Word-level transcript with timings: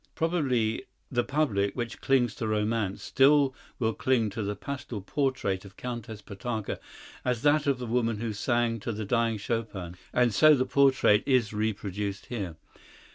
Probably 0.15 0.85
the 1.11 1.23
public, 1.23 1.75
which 1.75 2.01
clings 2.01 2.33
to 2.33 2.47
romance, 2.47 3.03
still 3.03 3.53
will 3.77 3.93
cling 3.93 4.31
to 4.31 4.41
the 4.41 4.55
pastel 4.55 4.99
portrait 4.99 5.63
of 5.63 5.77
Countess 5.77 6.23
Potocka 6.23 6.79
as 7.23 7.43
that 7.43 7.67
of 7.67 7.77
the 7.77 7.85
woman 7.85 8.17
who 8.19 8.33
sang 8.33 8.79
to 8.79 8.91
the 8.91 9.05
dying 9.05 9.37
Chopin—and 9.37 10.33
so 10.33 10.55
the 10.55 10.65
portrait 10.65 11.21
is 11.27 11.53
reproduced 11.53 12.25
here. 12.25 12.55